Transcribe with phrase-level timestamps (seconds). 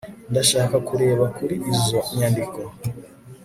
[0.31, 2.59] Ndashaka kureba kuri izo nyandiko